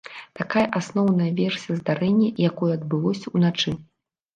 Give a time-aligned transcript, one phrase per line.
[0.39, 3.81] Такая асноўная версія здарэння, якое адбылося ўначы.